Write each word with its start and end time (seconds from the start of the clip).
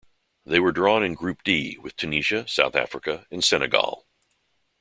They 0.47 0.59
were 0.59 0.71
drawn 0.71 1.03
in 1.03 1.13
Group 1.13 1.43
D 1.43 1.77
with 1.77 1.95
Tunisia, 1.95 2.47
South 2.47 2.75
Africa 2.75 3.27
and 3.29 3.43
Senegal. 3.43 4.07